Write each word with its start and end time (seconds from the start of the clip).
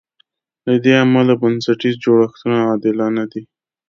له 0.65 0.73
دې 0.83 0.93
امله 1.03 1.33
بنسټیز 1.41 1.95
جوړښتونه 2.05 2.57
عادلانه 2.69 3.23
دي. 3.31 3.41